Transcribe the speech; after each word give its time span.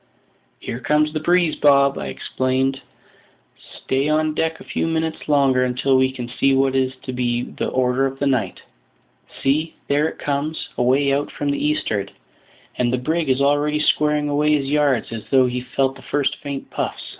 "Here 0.59 0.79
comes 0.79 1.13
the 1.13 1.19
breeze, 1.19 1.57
Bob!" 1.57 1.99
I 1.99 2.07
exclaimed. 2.07 2.81
"Stay 3.83 4.09
on 4.09 4.33
deck 4.33 4.59
a 4.59 4.63
few 4.63 4.87
minutes 4.87 5.29
longer 5.29 5.63
until 5.63 5.95
we 5.95 6.11
can 6.11 6.27
see 6.27 6.55
what 6.55 6.75
is 6.75 6.95
to 7.03 7.13
be 7.13 7.43
the 7.43 7.67
order 7.67 8.07
of 8.07 8.17
the 8.17 8.25
night. 8.25 8.61
See, 9.43 9.75
there 9.89 10.07
it 10.09 10.17
comes, 10.17 10.69
away 10.75 11.13
out 11.13 11.29
from 11.31 11.51
the 11.51 11.63
eastward; 11.63 12.11
and 12.79 12.91
the 12.91 12.97
brig 12.97 13.29
is 13.29 13.41
already 13.43 13.79
squaring 13.79 14.27
away 14.27 14.55
his 14.57 14.69
yards, 14.69 15.11
as 15.11 15.23
though 15.29 15.45
he 15.45 15.61
felt 15.61 15.95
the 15.95 16.01
first 16.01 16.35
faint 16.41 16.71
puffs. 16.71 17.07